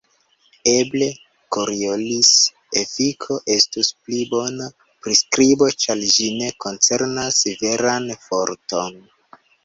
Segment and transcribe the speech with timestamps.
[0.69, 1.07] Eble
[1.55, 4.69] Koriolis-efiko estus pli bona
[5.07, 8.99] priskribo, ĉar ĝi ne koncernas veran forton.